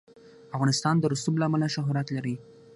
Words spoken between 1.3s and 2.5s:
له امله شهرت لري.